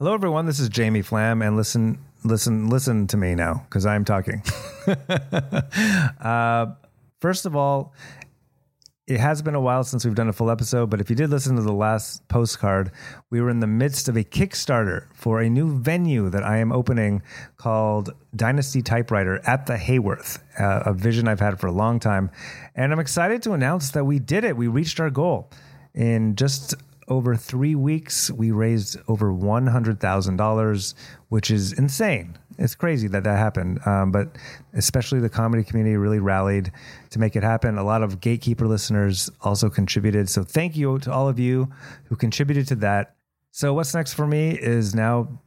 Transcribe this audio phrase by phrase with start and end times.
[0.00, 0.46] Hello, everyone.
[0.46, 4.44] This is Jamie Flam, and listen, listen, listen to me now because I'm talking.
[6.20, 6.66] uh,
[7.20, 7.92] first of all,
[9.08, 11.30] it has been a while since we've done a full episode, but if you did
[11.30, 12.92] listen to the last postcard,
[13.30, 16.70] we were in the midst of a Kickstarter for a new venue that I am
[16.70, 17.20] opening
[17.56, 22.30] called Dynasty Typewriter at the Hayworth, uh, a vision I've had for a long time.
[22.76, 24.56] And I'm excited to announce that we did it.
[24.56, 25.50] We reached our goal.
[25.92, 26.76] In just
[27.08, 30.94] over three weeks, we raised over $100,000,
[31.28, 32.38] which is insane.
[32.58, 33.80] It's crazy that that happened.
[33.86, 34.36] Um, but
[34.74, 36.72] especially the comedy community really rallied
[37.10, 37.78] to make it happen.
[37.78, 40.28] A lot of Gatekeeper listeners also contributed.
[40.28, 41.68] So thank you to all of you
[42.04, 43.14] who contributed to that.
[43.50, 45.40] So, what's next for me is now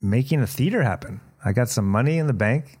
[0.00, 1.20] making a theater happen.
[1.44, 2.78] I got some money in the bank,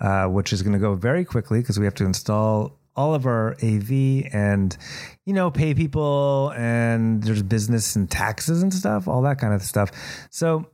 [0.00, 3.26] uh, which is going to go very quickly because we have to install all of
[3.26, 4.76] our AV and,
[5.24, 9.62] you know, pay people and there's business and taxes and stuff, all that kind of
[9.62, 9.90] stuff.
[10.30, 10.66] So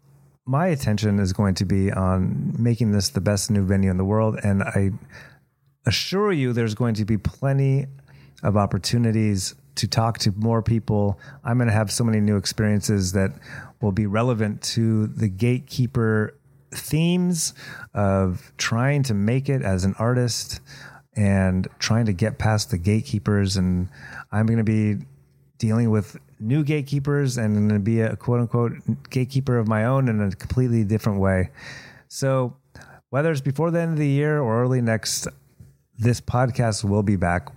[0.46, 4.04] my attention is going to be on making this the best new venue in the
[4.04, 4.38] world.
[4.42, 4.90] And I
[5.86, 7.86] assure you there's going to be plenty
[8.42, 11.18] of opportunities to talk to more people.
[11.44, 13.32] I'm going to have so many new experiences that
[13.80, 16.36] will be relevant to the gatekeeper
[16.70, 17.54] themes
[17.94, 20.60] of trying to make it as an artist
[21.14, 23.56] and trying to get past the gatekeepers.
[23.56, 23.88] And
[24.30, 25.04] I'm going to be
[25.58, 28.72] dealing with new gatekeepers and going to be a quote unquote
[29.10, 31.50] gatekeeper of my own in a completely different way.
[32.08, 32.56] So,
[33.10, 35.28] whether it's before the end of the year or early next,
[35.98, 37.48] this podcast will be back.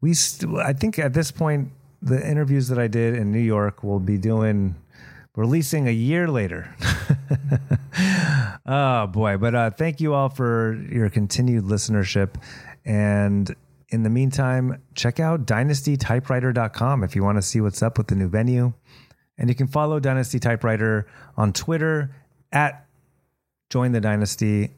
[0.00, 1.70] We, st- I think at this point,
[2.02, 4.74] the interviews that I did in New York will be doing
[5.36, 6.74] releasing a year later.
[8.66, 9.36] oh boy.
[9.36, 12.34] But uh, thank you all for your continued listenership.
[12.84, 13.54] And
[13.88, 18.14] in the meantime, check out dynastytypewriter.com if you want to see what's up with the
[18.14, 18.72] new venue.
[19.38, 22.14] And you can follow Dynasty Typewriter on Twitter
[22.52, 22.86] at
[23.70, 24.70] Join the Dynasty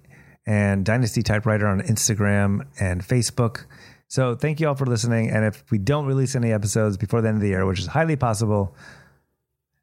[0.47, 3.67] and Dynasty Typewriter on Instagram and Facebook.
[4.09, 5.31] So thank you all for listening.
[5.31, 7.87] And if we don't release any episodes before the end of the year, which is
[7.87, 8.75] highly possible,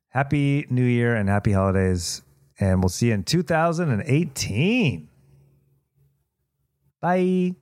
[0.07, 2.21] happy new year and happy holidays.
[2.63, 5.09] And we'll see you in 2018.
[7.01, 7.55] Bye.